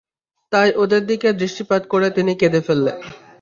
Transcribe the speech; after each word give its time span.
তাই 0.51 0.69
ওদের 0.75 1.01
দিকে 1.05 1.29
দৃষ্টিপাত 1.33 1.81
করে 1.87 2.07
তিনি 2.11 2.31
কেঁদে 2.35 2.61
ফেলেন। 2.61 2.97